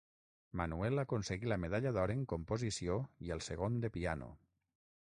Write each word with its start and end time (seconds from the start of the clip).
Manuel 0.61 1.01
aconseguí 1.01 1.51
la 1.51 1.59
medalla 1.65 1.91
d'or 1.99 2.15
en 2.15 2.25
composició 2.35 2.97
i 3.29 3.35
el 3.39 3.47
segon 3.51 3.79
de 3.87 3.95
piano. 4.01 4.35